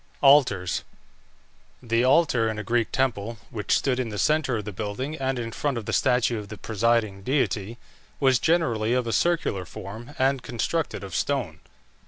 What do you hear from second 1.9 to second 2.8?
altar in a